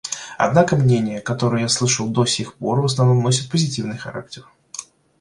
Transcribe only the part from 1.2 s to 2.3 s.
которые я слышал до